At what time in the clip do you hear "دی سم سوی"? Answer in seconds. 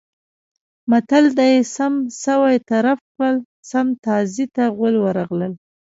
1.37-2.55